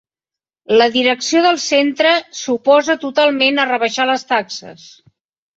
La 0.79 0.87
direcció 0.95 1.43
del 1.47 1.59
centre 1.65 2.13
s'oposa 2.39 2.97
totalment 3.07 3.61
a 3.65 3.69
rebaixar 3.73 4.11
les 4.15 4.29
taxes. 4.33 4.91